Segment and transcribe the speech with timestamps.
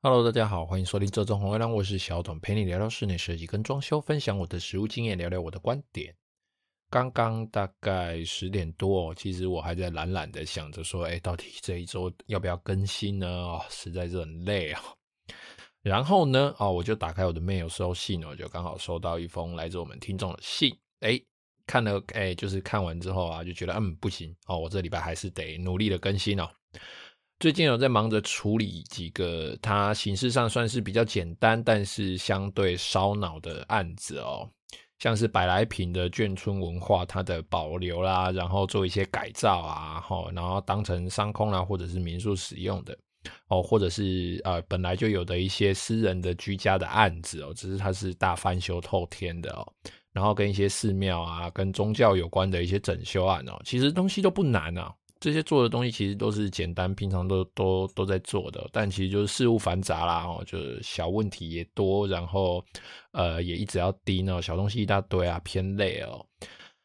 [0.00, 6.14] Hello，大家好，欢迎收听《这种红月亮》，我是小董，陪你聊聊室内设计跟装修，分享我的实务经验，聊聊我的观点。
[6.88, 13.26] 刚刚大概十点多，其实我还在懒懒的想着说，哎，到底这一周要不要更新呢？
[13.26, 14.80] 哦，实在是很累啊。
[15.82, 20.72] 然后呢，哦，我就打开我的 mail 收信，我就刚好收到一封来自我们听众的信。
[21.00, 21.20] 哎，
[21.66, 26.48] 看了，哎，就是看完之后啊，就觉得，嗯，不行哦，我这礼拜还是得努力的更新哦。
[27.40, 34.50] 最近有在忙着处理几个，它形式上算是比较简单，但是相对烧脑的案子哦，
[34.98, 42.98] 像是百来坪的眷村文化，它的保留啦，然后做一些改造啊，齁，然后当成商空啦，或者是民宿使用的
[43.46, 49.72] 哦，或者是呃本来就有的一些私人的居家的案子哦，只是它是大翻修透天的哦，
[50.12, 54.92] 然后跟一些寺庙啊，跟宗教有关的一些整修案哦，其实东西都不难啊。
[55.20, 62.64] 这些做的东西其实都是简单，平常都都都在做的，但其实就是事务繁杂啦，哦，就是小问题也多，然后
[63.12, 66.24] 呃也一直要盯呢，小东西一大堆啊，偏累哦。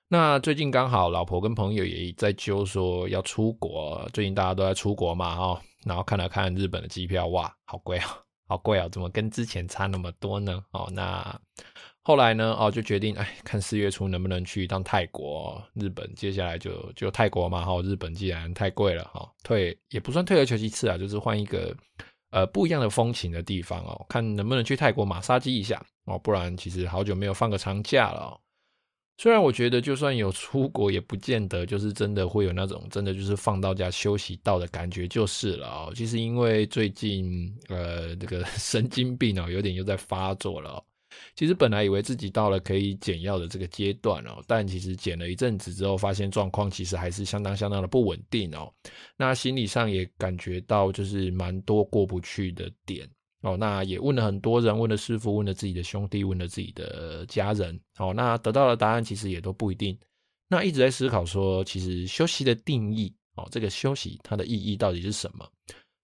[0.08, 10.64] 那最近刚好老婆跟朋友也在揪说要出国，最近大家都在出国嘛，哦，然后看了看日本的机票，哇，好贵啊，好贵啊，怎么跟之前差那么多呢？
[10.72, 11.40] 哦，那。
[12.06, 16.14] 后来呢，哦，就决定，哎，看四月初能不能去一趟泰国、日本。
[16.16, 21.74] 接下来就就泰国嘛，哈，日本既然太贵了，哈，退也不算退而求其次啊，就是换一个
[22.32, 28.40] 呃不一样的风情的地方哦，看能不能去泰国马杀鸡一下哦，不然其实好久没有放个长假了哦。
[29.18, 35.94] 虽然我觉得就算有出国，也不见得就是真的会有那种真的就是放到家休息到的感觉就是了哦。
[35.96, 40.84] 其实因为最近呃这个 神经病哦，有点又在发作了。
[41.36, 48.72] 其实本来以为自己到了可以减药的这个阶段哦，但其实减了一阵子之后，发现状况其实还是相当相当的不稳定哦。
[49.18, 53.10] 那心理上也感觉到就是蛮多过不去的点
[53.42, 53.58] 哦。
[53.58, 58.14] 那也问了很多人，问了师傅，问了自己的兄弟，问了自己的家人哦。
[58.14, 59.98] 那得到的答案其实也都不一定。
[60.48, 65.50] 那一直在思考说，其实休息的定义哦，这个休息它的意义到底是什么？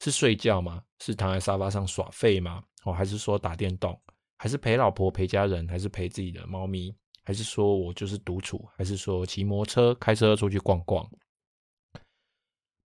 [0.02, 0.82] 是睡觉吗？
[1.00, 2.64] 是躺在沙发上耍废吗？
[2.84, 4.00] 哦，还是说打电动？
[4.42, 6.96] 还是陪老婆、陪家人，还是陪自己的猫咪，
[7.26, 11.06] 还是说我就是独处，还是说骑摩托车、开车出去逛逛？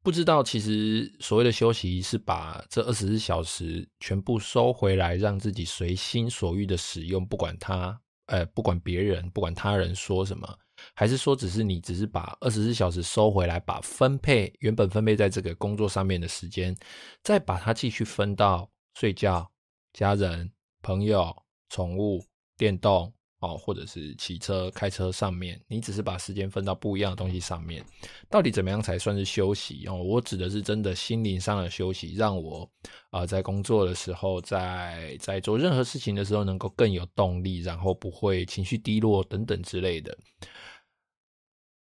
[0.02, 10.58] 不知道，其实所谓的休息是把这二十四小时全部收回来，让自己随心所欲的使用，不管他，呃，不管别人，不管他人说什么，
[10.94, 16.76] 还是说只是你只是把二十四小时收回来，把分配原本分配在这个工作上面的时间，
[17.22, 19.48] 再把它继续分到睡觉、
[19.92, 21.43] 家人、朋友。
[21.74, 22.24] 宠物、
[22.56, 27.84] 电动哦，或者是骑车、开车上面，你只是把时间分到不一样的东西上面，
[28.30, 29.94] 到底怎么样才算是休息哦？
[30.00, 32.70] 我指的是真的心灵上的休息，让我
[33.10, 40.16] 啊、在工作的时候，在在做任何事情的时候，能够更有动力，然后不会情绪低落等等之类的。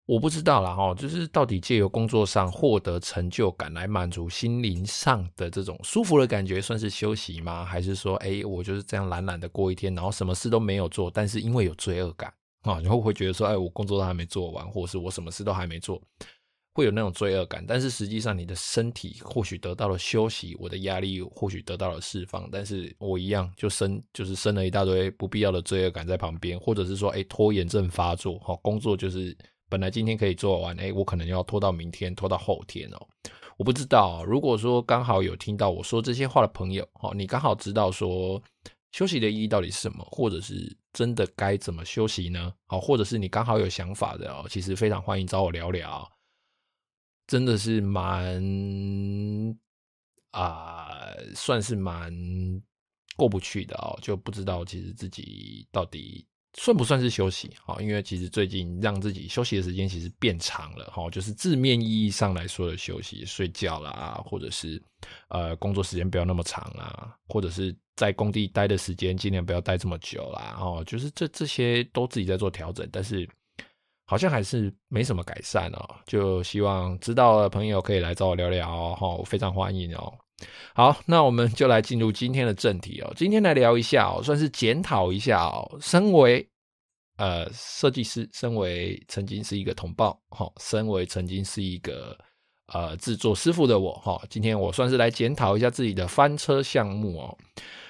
[0.07, 7.65] 我不知道啦哈，就是到底借由工作上获得成就感来满足心灵上的这种舒服的感觉，算是休息吗？
[7.65, 12.31] 还是说，哎，我就是这样懒懒的过一天，然后什么事都没有做，但是因为有罪恶感
[12.65, 15.99] 啊，然后会觉得说，哎，我工作都还没做完，或者是我什么事都还没做，
[16.75, 17.65] 会有那种罪恶感。
[17.67, 29.35] 但是实际上，你的身体或许得到了休息，我的压力或许得到了释放，但是我一样就生就是生了一大堆不必要的罪恶感在旁边，或者是说，哎，拖延症发作，好，工作就是。
[29.69, 33.09] 本来今天可以做完，哎，我可能要拖到明天，拖到后天哦。
[33.57, 38.43] 我不知道，如果说刚好有听到我说这些话的朋友，哦，你刚好知道说
[38.93, 42.53] 休息的意义到底是什么，或者是真的该怎么休息呢？
[42.67, 46.11] 好，或者是你刚好有想法的哦，其实非常欢迎找我聊聊。
[47.27, 48.43] 真的是蛮
[50.33, 50.99] 啊、
[51.35, 52.13] 算是蛮
[53.17, 56.27] 过不去的哦，就不知道其实自己到底。
[56.57, 57.51] 算不算是休息？
[57.81, 64.81] 因为其实最近让自己休息的时间其实变长了，哈，就是字面意义上来说的休息，睡觉啦，或者是
[65.29, 73.29] 呃工作时间不要那么长啦，或者是在工地待的时间尽量不要待这么久啦，哦，就是这这些都自己在做调整，但是
[74.07, 80.15] 好像还是没什么改善哦，就希望知道的朋友可以来找我聊聊哦，非常欢迎哦。
[80.75, 83.13] 好，那我们就来进入今天的正题哦。
[83.17, 85.79] 今天来聊一下哦，算是检讨一下哦。
[85.81, 86.47] 身为
[87.17, 92.19] 呃设计师，身为曾经是一个同胞，哈，身为曾经是一个
[92.75, 97.39] 呃制作师傅的我哈，今天我算是来检讨一下自己的翻车项目哦。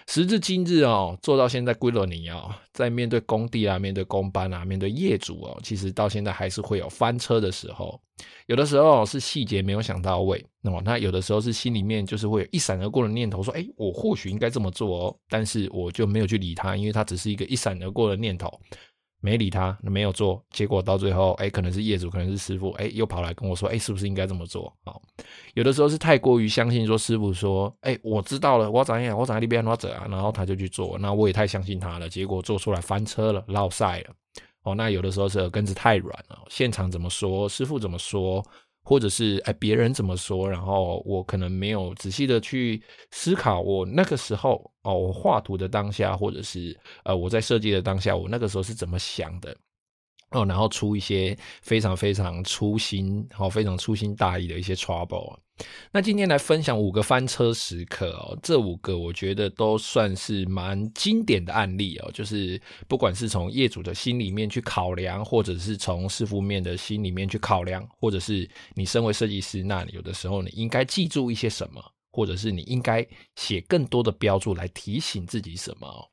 [0.07, 7.99] 时至今日哦，做到现在归了你哦，在面对工地啊，面对工班啊，面对业主哦，其实到现在还是会有翻车的时候。
[8.47, 18.53] 有的时候是细节没有想到位，那么那有的时候是心里面就是会有一闪而过的念头，说，哎，我或许应该这么做哦，但是我就没有去理他，因为他只是一个一闪而过的念头。
[19.25, 24.71] 没理他，没有做，结果到最后，哎，可能是业主，可能是师傅，哎，又跑来跟我说，哎，是不是应该这么做？
[24.85, 25.01] 好，
[25.55, 34.11] 有的时候是太过于相信说师傅说，哎，我知道了，我怎样，我怎样那边我怎样，然后他就去做，那我也太相信他了，结果做出来翻车了，落晒了。
[34.65, 38.45] 哦，那有的时候是根子太软了，现场怎么说，师傅怎么说。
[38.85, 40.49] 或者是哎，别人怎么说？
[40.49, 49.57] 然后我可能没有仔细的去思考，我那个时候哦，我画图的当下，或者是呃，我在设计的当下，我那个时候是怎么想的？
[50.35, 55.39] 哦，然后出一些非常非常粗心，好，非常粗心大意的一些 trouble。
[55.93, 76.11] 那今天来分享五个翻车时刻哦，这五个我觉得都算是蛮经典的案例哦，就是不管是从业主的心里面去考量，或者是从师傅面的心里面去考量，或者是你身为设计师，那有的时候你应该记住一些什么，或者是你应该写更多的标注来提醒自己什么。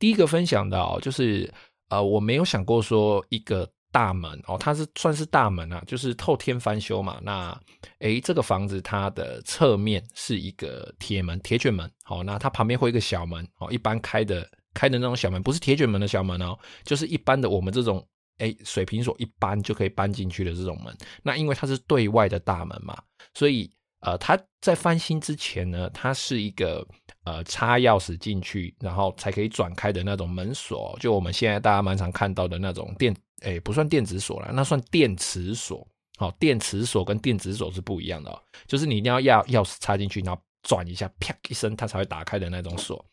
[0.00, 1.48] 第一个分享的哦，就是。
[1.92, 7.20] 呃，我没有想过说一个大门哦，它是算是大门啊，就是透天翻修嘛。
[7.22, 7.54] 那
[7.98, 11.90] 诶，这个房子它的侧面是一个铁门，铁卷门。
[12.02, 18.02] 好，那它旁边会一个小门哦，一般开的开的那种小门，不是铁卷门的小门哦，就是一般的我们这种
[18.38, 20.96] 诶水平锁一搬就可以搬进去的这种门。
[21.22, 22.96] 那因为它是对外的大门嘛，
[23.34, 23.70] 所以
[24.02, 26.86] 呃，它在翻新之前呢，它是一个。
[27.24, 35.86] 呃，插钥匙进去，然后才可以转开的那种门锁，就我们现在大家蛮常看到的那种电，哎，不算电子锁了，那算电磁锁。
[36.16, 43.04] 好，电磁锁跟电子锁是不一样的哦，就是你一定要钥钥匙插进去，然后转一下，啪一声，它才会打开的那种锁。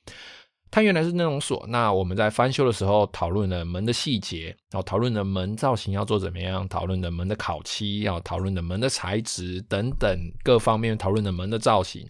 [0.71, 1.65] 它原来是那种锁。
[1.67, 12.07] 那我们在翻修的时候讨论了门的细节，然后讨论了门造型要做怎么样，讨论了门的烤漆，要讨论了门的材质等等各方面，讨论了门的造型。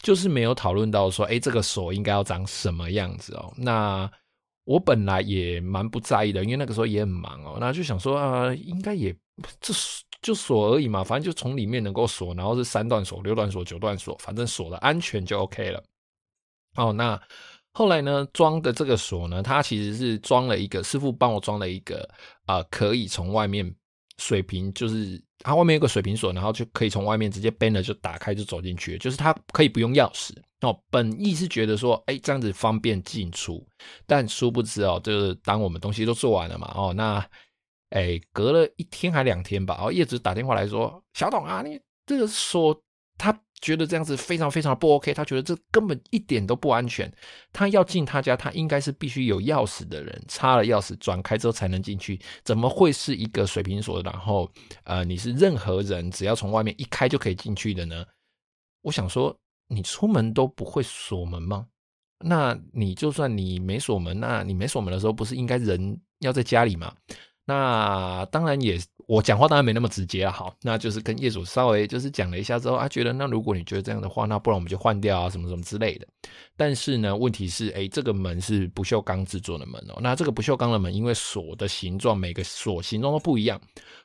[0.00, 3.52] 就是没有讨论到说，哎，这个锁应该要长什么样子哦？
[3.56, 4.08] 那
[4.62, 7.56] 我本来也蛮不在意的，因为那个时候也很忙哦。
[7.58, 9.12] 那就想说，啊，应该也
[9.60, 9.74] 这
[10.22, 15.82] 就锁而已嘛，反正就从里面能够锁，然后是三段锁、六段锁、九段锁，反正锁的安全就 OK 了。
[16.76, 17.20] 哦，那
[17.72, 22.08] 后来呢，装的这个锁呢，它其实是装了一个师傅帮我装了一个
[22.46, 23.74] 啊、可以从外面。
[24.20, 30.32] 水平就是它外面有个水平锁，然后就可以从外面直接掰了就打开就走进去，就是它可以不用钥匙
[30.62, 30.76] 哦。
[30.90, 33.64] 本意是觉得说，哎，这样子方便进出，
[34.06, 37.24] 但殊不知哦，就是当我们东西都做完了嘛，哦，那
[37.90, 42.82] 哎，隔了一天还两天吧，哦，业主打电话来说，小董啊，你这个锁
[43.16, 43.32] 它。
[43.60, 47.12] 觉得这样子非常非常不 OK，他觉得这根本一点都不安全。
[47.52, 52.20] 他要进他家，他应该是必须有钥匙的人，插了钥匙转开之后才能进去。
[52.44, 54.02] 怎么会是一个水平锁？
[54.02, 54.50] 然后，
[54.84, 58.04] 呃，你是任何人只要从外面一开就可以进去的呢？
[58.82, 61.66] 我想说，你出门都不会锁门吗？
[62.24, 66.94] 那你就算你没锁门，那你没锁门的时候，不是应该人要在家里吗？
[67.44, 68.78] 那当然也，
[69.08, 76.06] 我讲话当然没那么直接了，好，那就是跟业主稍微就是讲了一下之后，啊，觉得那如果你觉得这样的话，那不然我们就换掉啊，什么什么之类的。
[76.58, 83.58] 但是呢，问题是，哎，这个门是不锈钢制作的门哦，那这个不锈钢的门，因为锁的形状，每个锁形状都不一样，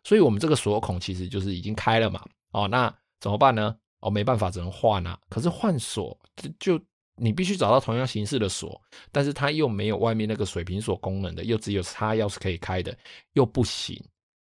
[0.05, 2.23] 所以我们这个锁孔其实就是已经开了嘛，
[2.53, 3.75] 哦，那怎么办呢？
[3.99, 5.19] 哦，没办法，只能换啊。
[5.29, 6.17] 可是换锁
[6.57, 6.79] 就。
[7.15, 12.97] 你必须找到同样形式的锁，但是它又没有外面那个水平锁功能的，又只有插钥匙可以开的，
[13.33, 14.03] 又不行。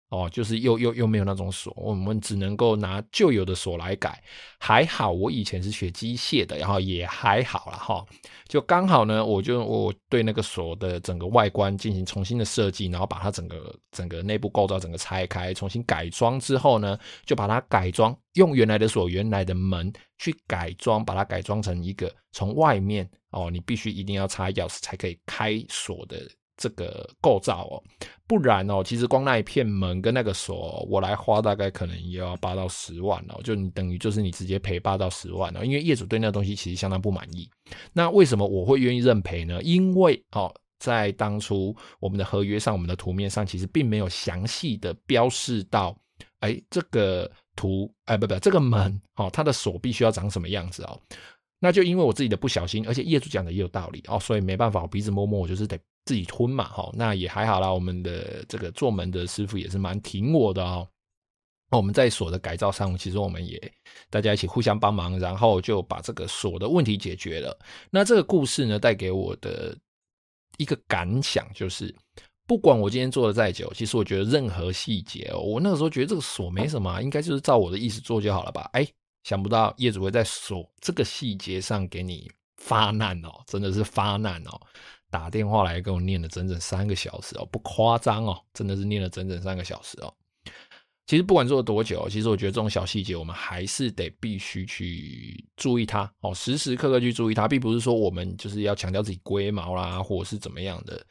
[0.09, 4.21] 哦，就是又又又没有那种锁，我们只能够拿旧有的锁来改。
[4.59, 8.03] 还好我以前是学机械的，然后也还好了哈。
[8.47, 26.27] 就刚好呢，我就我对那个锁的整个外观进行重新的设计，然后把它整个整个内部构造整个拆开，重新改装之后呢，就把它改装，用原来的锁、原来的门去改装，把它改装成一个从外面哦，你必须一定要插钥匙才可以开锁的。
[26.59, 27.81] 这个构造哦，
[28.27, 37.49] 不然哦，其实光那一片门跟那个锁，我来花大概可能也要八到十万哦，就你等于就是你直接赔八到十万哦，因为业主对那个东西其实相当不满意。
[37.93, 39.63] 那为什么我会愿意认赔呢？
[39.63, 45.97] 因为哦，在当初我们的合约上，我们的图面上其实并没有详细的标示到，
[46.41, 50.99] 哎，这个图，哎，不不，这个门哦，它的锁必须要长什么样子哦。
[51.59, 57.71] 那就因为我自己的不小心，而且业主讲的也有道理哦，所以没办法，我鼻子摸摸，我就是得自己吞嘛，哈，那也还好啦。
[57.71, 60.87] 我们的这个做门的师傅也是蛮挺我的哦。
[61.71, 63.61] 我们在锁的改造上，其实我们也
[64.09, 67.55] 大家一起互相帮忙，然后就把这个锁的问题解决了。
[67.91, 69.77] 那这个故事呢，带给我的
[70.57, 71.93] 一个感想就是，
[72.47, 78.67] 不管我今天做的再久，其实我觉得任何细节哦，我那个时候觉得这个锁没什么，应该就是照我的意思做就好了吧？
[78.73, 78.87] 哎，
[79.23, 84.61] 想不到业主会在锁这个细节上给你发难哦，真的是发难哦，
[85.09, 90.13] 打电话来跟我念了整整三个小时哦，不夸张哦，真的是念了整整三个小时哦。
[91.05, 101.03] 其实不管做了多久，其实我觉得这种小细节，我们还是得必须去注意它哦，时时刻刻去注意它，并不是说我们就是要强调自己龟毛啦，或者是怎么样的。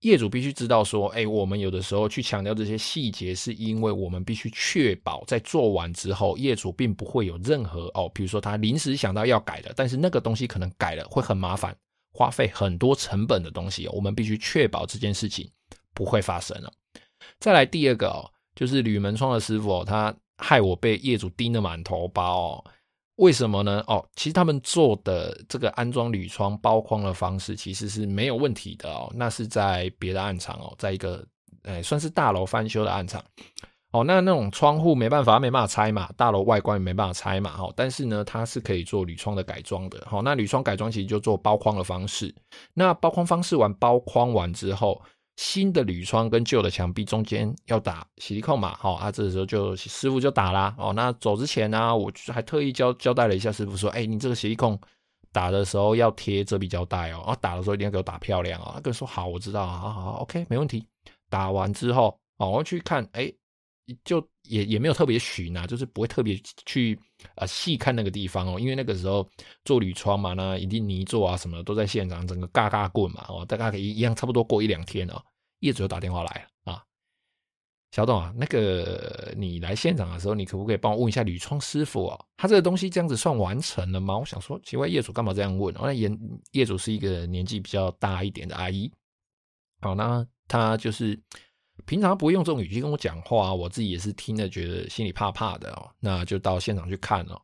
[0.00, 11.76] 业主必须知道说，哎，我们有的时候去强调这些细节，是因为我们必须确保在做完之后，业主并不会有任何哦，比如说他临时想到要改的，但是那个东西可能改了会很麻烦，
[12.12, 15.50] 花费很多成本的东西，我们必须确保这件事情
[15.94, 16.72] 不会发生了。
[17.38, 18.30] 再来第二个哦。
[18.58, 22.64] 就是铝门窗的师傅哦，他害我被业主盯得满头包哦。
[23.16, 23.82] 为什么呢？
[23.86, 29.10] 哦，其实他们做的这个安装铝窗包框的方式其实是没有问题的哦。
[29.14, 31.24] 那是在别的暗场哦，在一个
[31.62, 33.24] 诶算是大楼翻修的暗场
[33.92, 34.04] 哦。
[34.04, 37.54] 那那种窗户没办法，没办法拆嘛，大楼外观也没办法拆嘛。
[37.58, 40.02] 哦，但是呢，它是可以做铝窗的改装的。
[40.06, 42.34] 好，那铝窗改装其实就做包框的方式。
[42.74, 45.00] 那包框方式完，包框完之后。
[45.36, 50.74] 新的铝窗跟旧的墙壁中间要打洗衣控嘛，好啊，这个时候就师傅就打啦。
[50.78, 54.80] 哦，那走之前呢、啊，我还特意交交代了一下师傅说，哎、你这个洗衣控
[55.32, 58.72] 打的时候要贴遮蔽胶带哦，啊，打的时候一定要给我打漂亮哦。
[58.74, 60.86] 他跟我说好，我知道啊，好好，OK，没问题。
[61.28, 63.30] 打完之后，哦，我去看，哎、
[64.04, 66.98] 就也也没有特别寻啊，就是不会特别去
[67.36, 69.28] 呃细看那个地方哦，因为那个时候
[69.64, 75.22] 做铝窗嘛，那一定泥做啊什么的都在现场，整个嘎嘎滚嘛，哦，大概可以一样，差不多过一两天哦。
[75.60, 76.82] 业主又打电话来了啊，
[77.92, 82.26] 小董啊，那个你来现场的时候，你可不可以帮我问一下铝窗师傅哦？
[82.36, 84.18] 他这个东西这样子算完成了吗？
[84.18, 85.74] 我想说，奇怪，业主干嘛这样问？
[85.80, 86.10] 那业
[86.52, 88.92] 业主是一个年纪比较大一点的阿姨，
[89.80, 91.18] 好，那他就是
[91.84, 95.90] 平常不会用这种语气跟我讲话，我自己也是听了觉得心里怕怕的哦。
[96.00, 97.40] 那就到现场去看哦，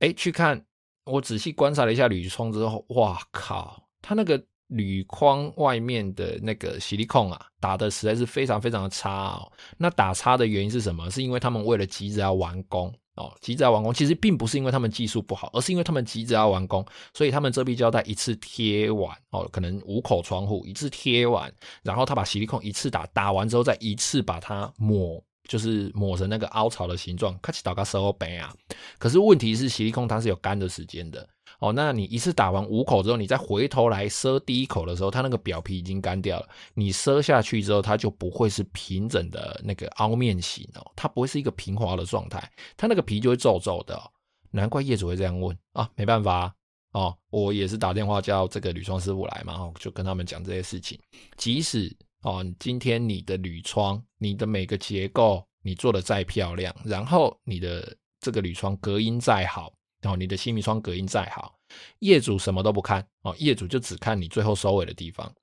[0.00, 0.64] 哎，去看，
[1.04, 4.42] 我仔细观察了一下铝窗之后，哇靠，他那个。
[4.70, 9.52] 铝框外面的那个吸力控啊，打的实在是非常非常的差哦。
[9.78, 11.08] 那打差的原因是什么？
[11.08, 28.54] 是因为他们为了急着要完工哦，急着要完工，其实并不是因为他们技术不好，而是因为他们急着要完工，所以他们遮蔽胶带一次贴完哦，可能五口窗户一次贴完，然后他把洗力控一次打，打完之后再一次把它抹，就是抹成那个凹槽的形状，看起来搞个手背啊。
[28.98, 31.28] 可是问题是洗力控它是有干的时间的。
[31.58, 36.46] 哦，那你一次打完五口之后，你再回头来赊第一口的时候，它那个表皮已经干掉了。
[36.74, 44.02] 你赊下去之后，它就不会是平整的那个凹面型哦，它不会是一个平滑的状态，它那个皮就会皱皱的哦。
[44.50, 46.54] 难怪业主会这样问啊，没办法
[46.92, 50.98] 哦，我也是打电话叫这个铝窗师傅来嘛，哦，就跟他们讲这些事情。
[51.38, 59.72] 即使哦，今天你的铝窗，你的每个结构你做的再漂亮，然后你的这个铝窗隔音再好。
[60.02, 61.58] 哦，你的新密窗隔音再好，
[61.98, 65.34] 业主什么都不看哦，业主就只看你最后收尾的地方。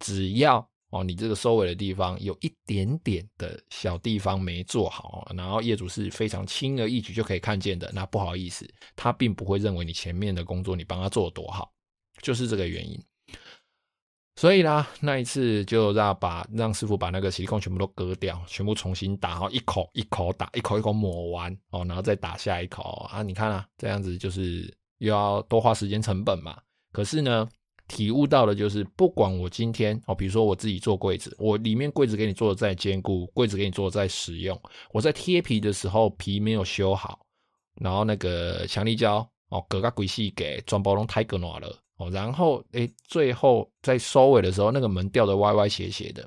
[0.00, 11.72] 只要哦，你这个收尾的地方有一点点的小地方没做好，然后业主是非常轻而易举就可以看见的，那不好意思，他并不会认为你前面的工作你帮他做得多好，
[12.20, 13.02] 就是这个原因。
[14.40, 23.22] 所以啦，那一次就让把让师傅把那个洗力控全部都割掉，全部重新打，然后一口一口打，一口一口抹完哦，然后再打下一口啊！
[23.22, 26.58] 你看啊，这样子就是又要多花时间成本嘛。
[26.90, 27.46] 可是呢，
[27.86, 34.58] 体悟到的就是，不管我今天哦，比如说我自己做柜子，我里面柜子给你做的再坚固，柜子给你做的再实用，
[34.90, 37.20] 我在贴皮的时候皮没有修好，
[37.74, 39.16] 然后那个强力胶
[39.50, 41.78] 哦，隔个鬼细给装包容太割暖了。
[42.00, 46.26] 哦，然后诶，最后在收尾的时候，那个门掉的歪歪斜斜的，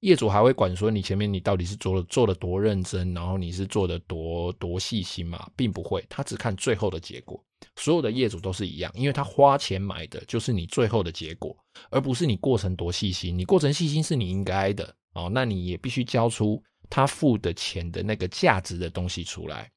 [0.00, 7.42] 业主还会管说你前面你到底是做了做的多认真，然后你是做的多多细心嘛，并不会，他只看最后的结果。
[7.76, 11.56] 所有的业主都是一样，因为他花钱买的就是你最后的结果，
[11.88, 13.36] 而不是你过程多细心。
[13.36, 19.70] 你过程细心是你应该的哦，那你也必须交出他付的钱的那个价值的东西出来。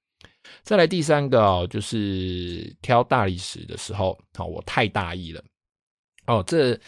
[0.64, 5.44] 再来第三个哦，就是挑大理石的时候，好，我太大意了
[6.28, 6.44] 哦。
[6.48, 6.80] 这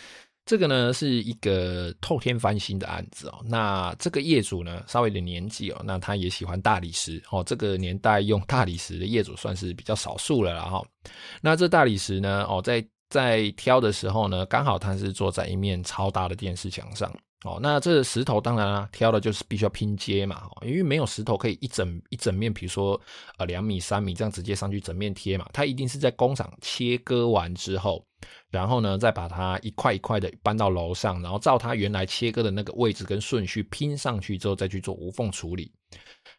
[0.45, 3.39] 这个呢是一个透天翻新的案子哦。
[3.45, 7.43] 那这个业主呢稍微有点年纪哦，那他也喜欢大理石哦。
[7.43, 10.83] 这个年代用大理石的业主算是比较少数了啦哈。
[11.41, 22.99] 那这大理石呢哦，在在挑的时候呢，刚好他是坐在一面超大的电视墙上哦，那这石头当然啊，挑的就是必须要拼接嘛，因为没有石头可以一整一整面，比如说
[23.37, 28.05] 呃两米三米这样直接上去整面贴嘛，它一定是在工厂切割完之后，
[28.51, 35.71] 然后呢再把它一块一块的搬到楼上，然后照它原来切割的那个位置跟顺序拼上去之后，再去做无缝处理。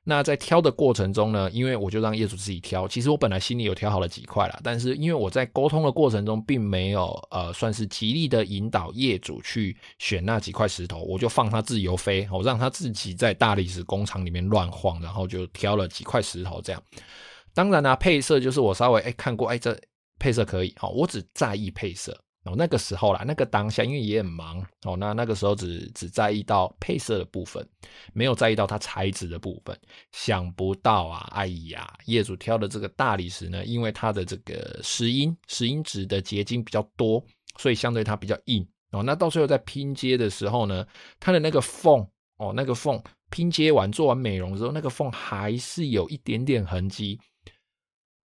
[0.05, 16.83] 那在挑的过程中呢，因为我就让业主自己挑，其实我本来心里有挑好了几块啦，但是因为我在沟通的过程中并没有呃算是极力的引导业主去选那几块石头，我就放他自由飞，我让他自己在大理石工厂里面乱晃，然后就挑了几块石头这样。
[17.55, 19.79] 当然呢、啊，配色就是我稍微哎看过，哎这
[20.19, 22.19] 配色可以，好，我只在意配色。
[22.45, 27.65] 哦，那个时候啦，那个当下因为也很忙哦，那那个时候只只在意到配色的部分，
[28.13, 29.79] 没有在意到它材质的部分。
[30.11, 37.25] 想不到啊，哎呀，业主挑的这个大理石呢，因为它的这个石英石英质的结晶比较多，
[37.59, 39.05] 所以相对它比较硬哦。
[39.05, 40.85] 那到最后在拼接的时候呢，
[41.21, 42.05] 它的那个缝
[42.39, 47.21] 哦，那个缝拼接完做完美容之后，那个缝还是有一点点痕迹。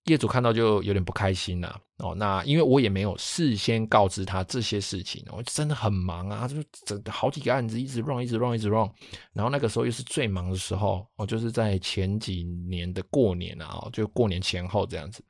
[0.07, 8.89] 业主看到就有点不开心了哦，那因为我也没有事先告知他这些事情，我真的很忙啊，就整好几个案子一直 run 一直 run 一直 run，
[9.33, 15.23] 然后那个时候又是最忙的时候，哦就是在前几年的过年啊，就过年前后这样子，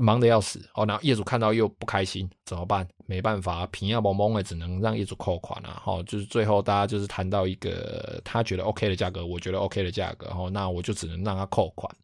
[0.00, 0.84] 忙得要死哦。
[0.86, 2.88] 那业主看到又不开心，怎么办？
[3.06, 6.02] 没办法，平要蒙蒙的，只能让业主扣款了哈。
[6.04, 11.94] 就是最后大家就是谈到一个他觉得 OK 的价格，我觉得 OK 的价格，哦，那我就只能让他扣款。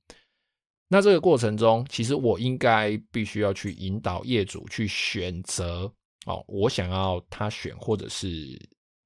[0.88, 5.93] 那这个过程中，其实我应该必须要去引导业主去选择
[6.26, 8.57] 哦，我想要他选，或者是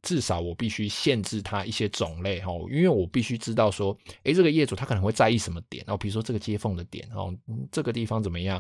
[0.03, 7.35] 至少我必须限制他一些种类哈，因为我必须知道说，诶，这个业主他可能会在意什么点哦，比如说这个接缝的点哦，
[7.73, 8.59] 这个地方怎么样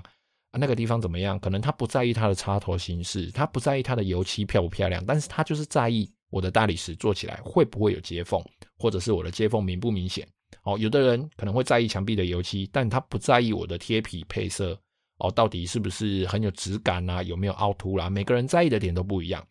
[0.51, 1.39] 啊，那个地方怎么样？
[1.39, 8.43] 可能他不在意他的插头形式，他不在意他的油漆漂不漂亮，但是他就是在意我的大理石做起来会不会有接缝，
[8.79, 10.27] 或者是我的接缝明不明显。
[10.63, 14.79] 哦，有的人可能会在意墙壁的油漆，但他不在意我的贴皮配色
[15.19, 17.23] 哦，到底是不是很有质感啊？
[17.23, 18.11] 有没有凹凸啦？
[18.11, 19.47] 每个人在意的点都不一样。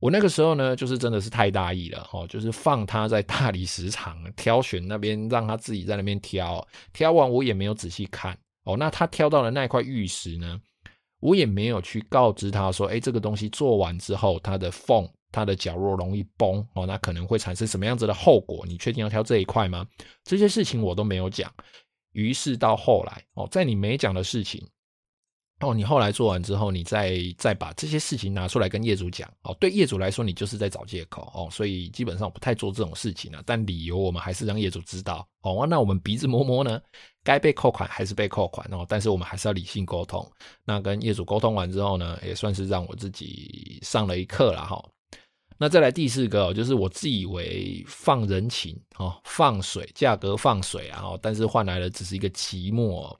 [0.00, 8.76] 我那个时候呢，就是真的是太大意了哦，就是放他在大理石厂挑选那边，让他自己在那边挑，挑完我也没有仔细看哦。
[8.76, 10.60] 那他挑到的那块玉石呢，
[11.20, 15.08] 我也没有去告知他说，哎，这个东西做完之后，它的缝。
[15.30, 18.64] 它的角落容易崩哦，那可能会产生什么样子的后果？
[18.66, 19.86] 你确定要挑这一块吗？
[20.24, 21.52] 这些事情我都没有讲。
[22.12, 24.66] 于是到后来哦，在你没讲的事情
[25.60, 33.42] 哦，你后来做完之后，你再再把这些事情拿出来跟业主讲哦，对业主来说，你就是在找借口哦，所以基本上不太做这种事情了。
[33.44, 36.80] 但理由我们还是让业主知道哦，那我们鼻子摸摸呢，
[37.22, 40.24] 该被扣款还是被扣款哦，但是我们还是要理性沟通。
[40.64, 44.82] 那跟业主沟通完之后呢，也算是让我自己上了一课了哈。
[45.60, 53.12] 那再来第四个哦，就是我自以为放人情哦，放水，价格放水啊，但是换来的只是一个寂寞。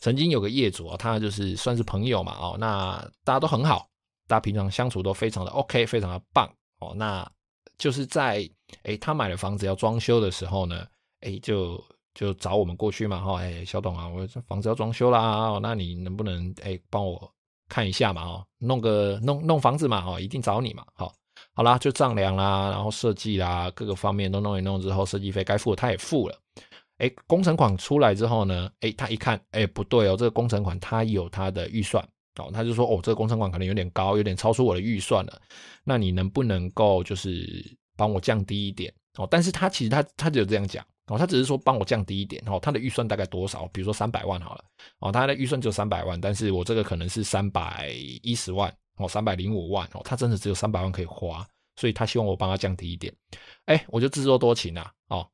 [0.00, 3.88] 曾经有个业主啊，他就是算是朋友嘛哦，那大家都很好，
[4.26, 6.92] 大家平常相处都非常的 OK，非常的棒哦。
[6.96, 7.30] 那
[7.78, 8.48] 就是在
[8.82, 10.84] 诶他买了房子要装修的时候呢，
[11.20, 11.80] 诶就
[12.12, 17.32] 就找我们过去嘛哈，诶小董啊，我这房子要装修啦，那你能不能诶帮我
[17.68, 21.14] 看一下嘛哦，弄个弄弄房子嘛哦，一定找你嘛好。
[21.54, 26.38] 好啦，就丈量啦，然后设计啦，各个方面都弄一弄之后，设计费该付的他也付了。
[26.98, 32.02] 诶，工程款出来之后呢，诶，他一看，诶，不对哦，这个工程款他有他的预算
[32.38, 35.40] 哦，他就说，哦，这个工程款可能有点高，有点超出我的预算了。
[35.84, 39.28] 那你能不能够就是帮我降低一点哦？
[39.30, 42.58] 但是他其实他他只有这样讲哦，他只是说帮我降低一点哦。
[42.62, 43.68] 他的预算大概多少？
[43.74, 44.64] 比如说三百万好了
[45.00, 47.90] 哦，他的预算就三百万，但是我这个可能是三百
[48.22, 48.72] 一十万。
[48.96, 53.12] 哦，三百零五万哦，他真的只有三百万可以花，所以他希望我帮他降低一点。
[53.66, 55.28] 哎，我就自作多情啊，哦，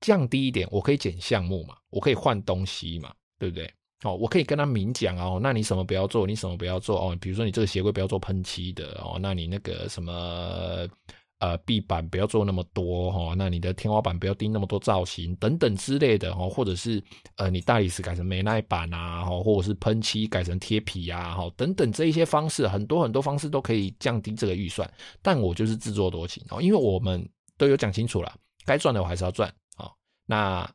[0.00, 3.72] 降低一点，我可以减项目嘛，我可以换东西嘛，对不对？
[4.02, 10.88] 哦，我可以跟他明讲哦，那你什么不要做，你什么不要做哦，比如说你这个鞋柜不要做喷漆的哦，那你那个什么。
[11.44, 17.02] 呃，壁板不要做那么多哈，那你的天花板不要钉那么多造型等等之类的哈，或者是
[17.36, 27.28] 呃，你大理石改成美耐板啊，或者是喷漆改成贴皮啊，哈，等等这一些方式，很多很多方式都可以降低这个预算，但我就是自作多情哦，因为我们
[27.58, 29.90] 都有讲清楚了，该赚的我还是要赚啊，
[30.24, 30.66] 那。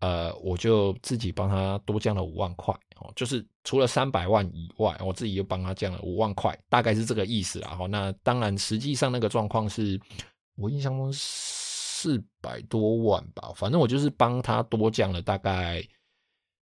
[0.00, 7.68] 呃，我就自己帮他多降了五万块哦，就是除了三百万以外，我自己又帮他降了五万块，大概是这个意思啦。
[7.68, 10.00] 哈，那当然，实际上那个状况是
[10.56, 15.82] 我印象中四百多万吧，反正我就是帮他多降了大概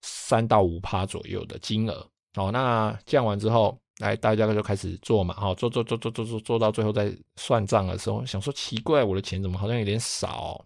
[0.03, 2.09] 三到五趴左右的金额。
[2.37, 10.64] 哦，那降完之后，来大家就开始做嘛，好，做做做做做做做到最后在算账的时候，想说奇怪，我的钱怎么好像有点少，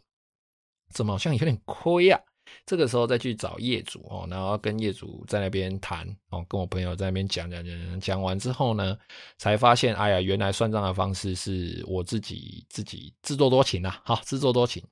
[0.90, 2.20] 怎么好像有点亏呀？
[2.66, 8.96] 这个时候再去找业主哦，然后跟业主在那边谈哦，跟我朋友在那边讲讲讲讲完之后呢，
[9.38, 14.82] 才发现，哎呀，原来算账的方式是我自己自己自作多情啊，好，自作多情，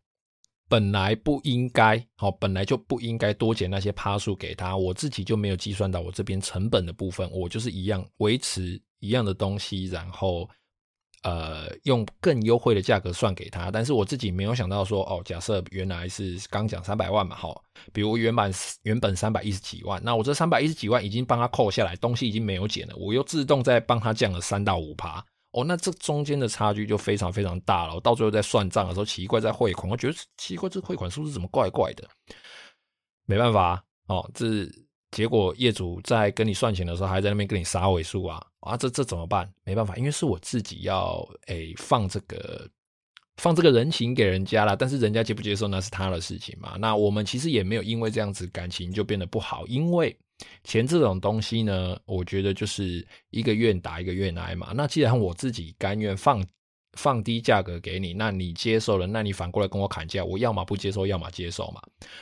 [0.69, 10.49] 本来不应该，好，本来就不应该多减那些趴数给他，我自己就没有计算到我这边成本的部分，我就是一样维持一样的东西，然后。
[11.22, 18.50] 呃，用更优惠的价格算给他，但是我自己没有想到说，哦，假设原来是刚讲三百万嘛，好，比如原本
[18.85, 27.94] 原本三百一十几万，那我这三百一十几万已经帮他扣下来，东西已经没有减了，我又自动再帮他降了三到五趴，哦，那这中间的差距就非常非常大了。
[27.94, 32.09] 我到最后在算账的时候，奇怪在汇款，我觉得奇怪，这汇款数字怎么怪怪的？
[33.26, 34.46] 没办法，哦，这。
[35.11, 38.40] 结果业主在跟你算钱的时候，还在那边跟你杀尾数啊！
[38.61, 39.51] 啊，这这怎么办？
[39.64, 42.68] 没办法，因为是我自己要诶放这个
[43.38, 46.77] 放这个人情给人家啦，但是人家接不接受那是他的事情嘛。
[46.79, 50.16] 那我们其实也没有因为这样子感情就变得不好，因为
[50.64, 54.73] 钱这种东西呢，我觉得就是一个愿打一个愿挨嘛。
[54.75, 56.44] 那既然我自己甘愿放。
[56.94, 61.81] 放低价格给你，那你接受了，那你反过来跟我砍价，我要么不接受，要么接受嘛。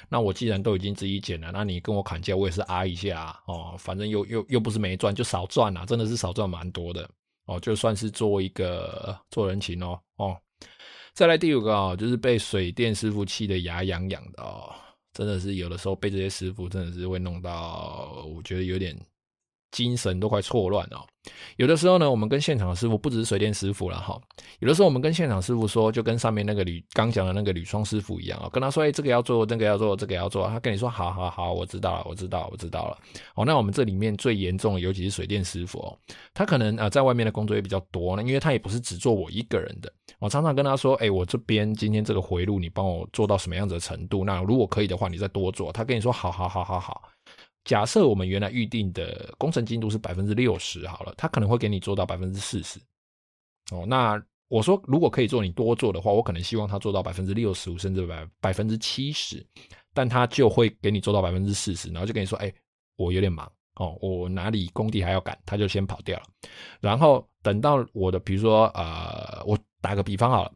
[0.09, 7.09] 那我既然都已经自己减了，那你跟我砍价，我也是挨一下，哦，反正又又又不是没赚，就少赚啊，真的是少赚蛮多的
[7.47, 10.37] 哦，就算是做一个做人情哦哦。
[11.15, 14.71] 再来第五个啊，就是被水电师傅气得牙痒痒的哦，
[15.13, 18.95] 真的是有的时候被这些师傅真的是会弄到，我觉得有点。
[19.71, 21.05] 精神都快错乱了。
[21.57, 24.19] 有的时候呢，我们跟现场的师傅不只是水电师傅了哈。
[24.61, 32.97] 有的时候我们跟现场师傅说，就跟上面那个铝刚讲的那个铝窗师傅一样啊，跟他说：“哎，这个要做，那个要做，这个要做。”他跟你说：“好好好，我知道了，我知道，我知道了。”
[33.37, 35.99] 哦，那我们这里面最严重的，尤其是水电师傅哦，
[36.33, 39.93] 他可能啊在外面的工作也比较多呢，因为他也不是只做我一个人的。
[40.21, 44.25] 我常常跟他说：“哎，我这边今天这个回路，你帮我做到什么样子的程度？
[44.25, 47.03] 那如果可以的话，你再多做。”他跟你说：“好好好好好。”
[47.69, 52.81] 假设我们原来预定的工程进度是百分之六十好了，他可能会给你做到百分之四十。
[53.71, 59.47] 哦，那我说如果可以做你多做的话，我可能希望他做到百分之六十五甚至百百分之七十，
[59.93, 62.51] 但他就会给你做到百分之四十，然后就跟你说，哎，
[62.97, 66.25] 我有点忙哦，我哪里工地还要赶，他就先跑掉了。
[66.81, 70.53] 然后等到我的，比如说呃，我打个比方好了，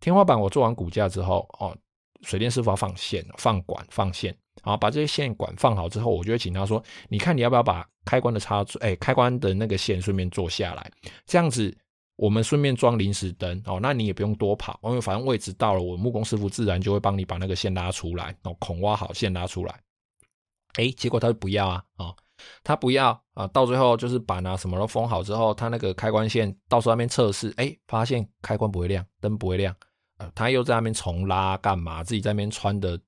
[0.00, 1.78] 天花板我做完骨架之后，哦，
[2.22, 4.36] 水电师傅要放线、放管、放线。
[4.66, 10.90] 好，把这些线管放好之后，我就会请他说：“你看你要不要把开关的插座，哎，开关的那个线顺便做下来？
[11.24, 11.72] 这样子
[12.16, 13.78] 我们顺便装临时灯哦。
[13.80, 19.80] 那你也不用多跑，因为反正位置到了，我木工师傅自然就会帮你把那个线拉出来，哦，孔挖好，线拉出来。
[20.74, 22.12] 哎，结果他就不要啊，啊，
[22.64, 29.72] 他不要啊，到最后就是板啊什么都封好之后，他那个开关线到时候那边测试，哎，发现开关不会亮，灯不会亮，
[30.18, 32.02] 呃，他又在那边重拉干嘛？
[32.02, 32.98] 自己在那边穿的。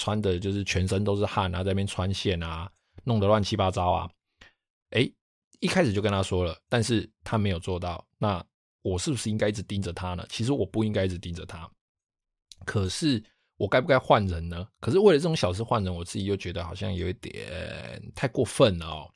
[0.00, 2.70] 穿的就是全身都是汗啊，在那边穿线啊，
[3.04, 4.10] 弄得乱七八糟啊。
[4.92, 5.12] 诶，
[5.60, 8.02] 一开始就跟他说了，但是他没有做到。
[8.18, 8.42] 那
[8.80, 10.24] 我是不是应该一直盯着他呢？
[10.30, 11.70] 其实我不应该一直盯着他。
[12.64, 13.22] 可是
[13.58, 14.66] 我该不该换人呢？
[14.80, 19.12] 可是为了这种小事换人，我自己又觉得好像有一点太过分了哦。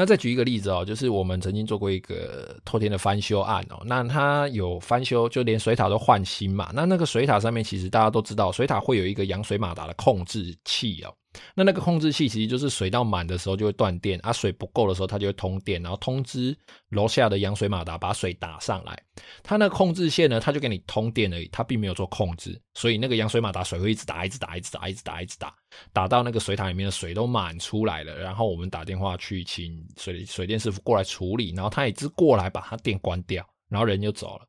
[0.00, 6.70] 那再举一个例子哦，就是我们曾经做过一个透天的翻修案哦，那它有翻修，就连水塔都换新嘛。
[6.72, 11.12] 那那个水塔上面，其实大家都知道，水塔会有一个扬水马达的控制器哦。
[11.54, 16.56] 那那个控制器其实就是水到满的时候就会断电，啊，水不够的时候它就会通电，然后通知
[16.88, 19.00] 楼下的扬水马达把水打上来。
[19.42, 25.54] 它那个控制线呢，它就给你通电而已，它并没有做控制，所以那个扬水马达水会一直打，一直打，一直打，一直打，一直打，
[25.92, 28.18] 打到那个水塔里面的水都满出来了。
[28.18, 34.46] 然后我们打电话去请水水电师傅过来处理，然后他也只过来把它电关掉，然后人就走了。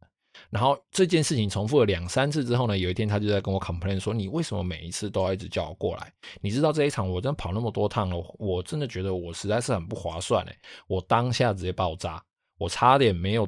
[0.51, 6.11] 然后这件事情重复了两三次之后呢，有一天他就在跟我 complain 说：“你为什么每一次都要一直叫我过来？
[6.41, 10.57] 你知道这一场我真的跑那么多趟了，我真的觉得我实在是很不划算哎！
[10.87, 12.21] 我当下直接爆炸，
[12.57, 13.47] 我差点没有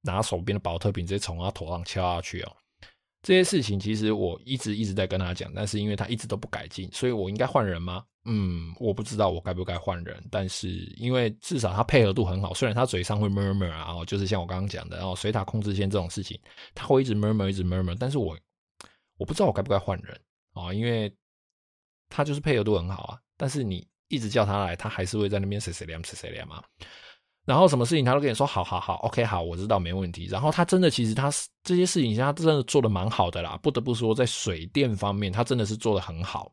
[0.00, 2.52] 拿手边的保特瓶直接从他头上敲下去哦。
[3.22, 16.40] 这些事情其实我一直一直在跟他讲，但是因为他一直都不改进，所以我应该换人吗？”嗯，我不知道我该不该换人，但是因为至少他配合度很好，虽然他嘴上会 murmur 啊，就是像我刚刚讲的，然后水塔控制线这种事情，
[16.72, 18.38] 他会一直 murmur 一直 murmur，但是我
[19.16, 20.20] 我不知道我该不该换人
[20.52, 21.12] 啊，因为
[22.08, 26.62] 他就是配合度很好啊，但是你一直叫他来，他还是会在那边谁谁凉谁谁凉嘛，
[27.44, 31.30] 然后什么事情他都跟你说好好好，OK 好，我知道没问题，然后他真的其实他
[31.64, 36.52] 这些事情他真的做得蛮好的啦，不得不说在水电方面他真的是做得很好。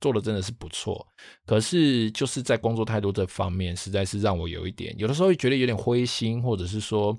[0.00, 1.06] 做的真的是不错。
[1.44, 7.14] 可是就是在工作态度这方面，实在是让我有一点，有的时候会觉得有点灰心，或者是说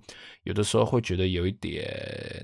[0.46, 2.44] 有的时候会觉得有一点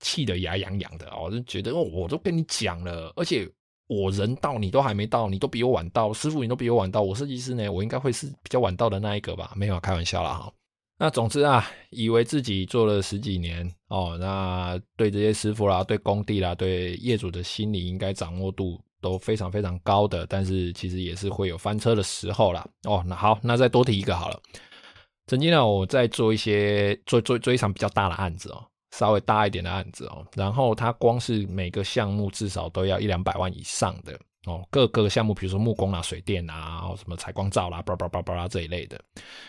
[0.00, 3.48] 气得牙痒痒的哦，就觉得哦，我都跟你讲了，而且。
[3.86, 9.52] 我人到，你都还没到，你都比我晚到，师傅你都比我晚到，我设计师呢，我应该会是比较晚到的那一个吧？
[9.54, 10.52] 没有开玩笑啦哈。
[10.98, 22.66] 那总之啊，以为自己做了十几年哦，那对这些师傅啦，对工地啦，对业主的心理应该掌握度都非常非常高的，但是其实也是会有翻车的时候啦。
[22.84, 24.40] 哦，那好，那再多提一个好了。
[25.26, 28.64] 曾经呢，我在做一些做做做一场比较大的案子哦。
[28.96, 39.02] 稍微大一点的案子哦，然后它光是每个项目至少都要一两百万以上的哦，各各个项目，比如说木工啦、水电啊、什么采光罩啦、叭叭叭叭啦这一类的。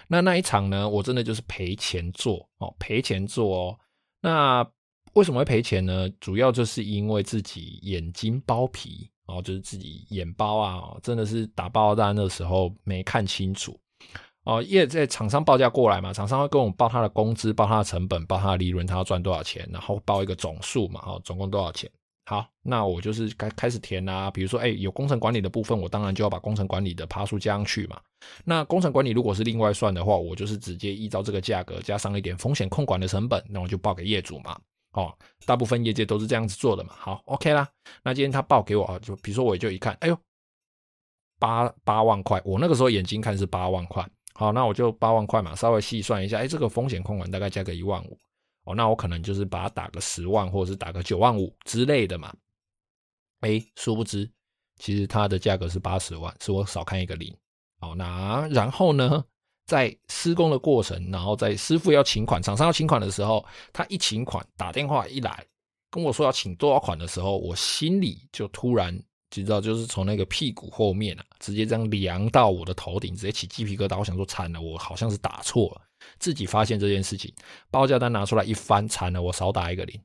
[0.08, 3.80] 那那一场呢，我真的就是赔钱做哦，赔钱做哦。
[4.20, 4.68] 那
[5.14, 6.10] 为什么会赔钱呢？
[6.20, 13.80] 主要就是因为自己眼睛包皮哦，就是自己眼包啊，真的是打报单的时候没看清楚。
[14.46, 21.90] 哦，业在厂商报价过来嘛，厂商会跟我们报他的工资，报他的成本，报他的利润，他要赚多少钱，然后报一个总数嘛，哦，总共多少钱？
[22.28, 28.00] 好，那我就是开开始填啊，比如说，哎，有工程管理的部分，我当然就要把工程管理的趴数加上去嘛。
[28.44, 34.60] 那工程管理如果是另外算的话，我就是直接依照这个价格加上一点风险控管的成本，那我就报给业主嘛。
[34.94, 36.94] 哦，大部分业界都是这样子做的嘛。
[36.98, 37.68] 好，OK 啦。
[38.04, 40.18] 那今天他报给我，就比如说我就一看，哎呦，
[41.38, 44.08] 八八万块，我那个时候眼睛看是八万块。
[44.38, 48.20] 好，那我就八万块嘛，稍微细算一下，哎，这个风险控管大概加个一万五，
[48.66, 52.36] 哦，那我可能就是把它打个十万，或者是打个九万五之类的嘛。
[53.40, 54.30] 哎，殊不知，
[54.78, 57.34] 其实它的价格是八十万，是我少看一个零。
[57.80, 59.24] 好，那然后呢，
[59.68, 65.46] 在施工的过程，然后在师傅要请款、厂商要请款的时候，他一请款，打电话一来
[65.90, 69.02] 跟我说要请多少款的时候，我心里就突然。
[69.44, 73.98] 知道，就是从那个屁股后面啊，直接这样凉到我的头顶，直接起鸡皮疙瘩。
[73.98, 75.82] 我想说，惨了，我好像是打错了。
[76.20, 77.34] 自己发现这件事情，
[77.72, 80.00] 报价单拿出来一翻，惨了，我少打一个零，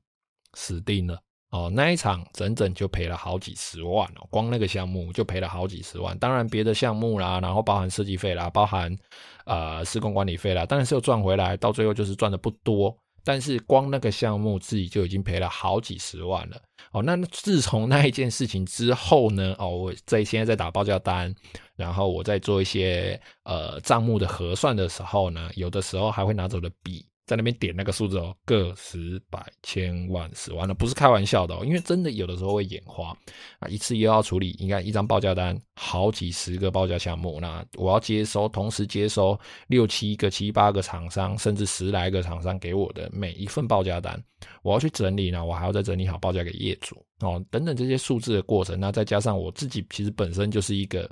[0.55, 1.71] 死定了哦。
[1.75, 6.19] 那一场整整就赔了好几十万哦，光那个项目就赔了好几十万。
[6.19, 8.97] 当然别的项目啦，然后包含设计费啦，包含
[9.45, 12.97] 呃施工管理费啦，当然是有赚回来，到最后就是赚的不多。
[13.23, 16.59] 但是光那个项目自己就已经赔了好几十万了
[16.92, 17.03] 哦。
[17.03, 21.35] 那自从那一件事情之后呢，哦，我在现在在打报价单，
[21.76, 27.07] 然后我在做一些呃账目的核算的时候呢，有的时候还会拿走的笔。
[27.31, 33.16] 在那边点那个数字哦，个十百千万十万的，不是开玩笑的哦，因为真的有的时候会眼花
[33.61, 39.38] 啊，一次又要处理，应该一张报价单好几十个报价项目，那我要接收，同时接收
[39.69, 44.21] 六七个、七八个厂商，甚至十来个厂商给我的每一份报价单，
[44.64, 51.09] 我要去整理呢，我还要再整理好报价给业主哦，等等这些数字的过程，那再加上我自己其实本身就是一个。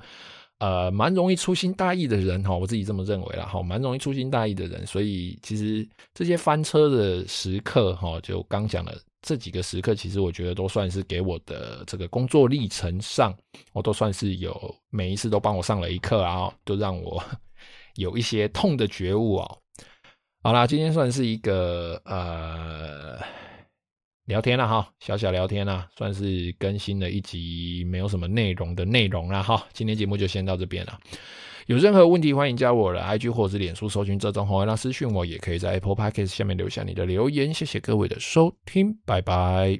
[0.58, 8.92] 呃，蛮容易粗心大意的人哈，我自己这么认为啦哈，蛮容易粗心大意的人，所以其实这些翻车的时刻哈，就刚讲了
[9.22, 13.32] 这几个时刻，其实我觉得都算是给我的这个工作历程上，
[13.72, 17.22] 我都算是有每一次都帮我上了一课啊，都让我
[17.94, 19.58] 有一些痛的觉悟哦。
[20.42, 23.47] 好啦，今天算是一个呃。
[24.28, 29.66] 聊天了哈，小小聊天啦，算是更新了一集没有什么内容的内容了哈。
[29.72, 30.98] 今天节目就先到这边了，
[31.66, 37.54] 有任何问题欢迎加我的 IG 或是脸书搜寻这种红月亮私讯我，也可以在 Apple Podcast 下面留下你的留言。
[37.54, 39.76] 谢谢各位的收听，拜拜。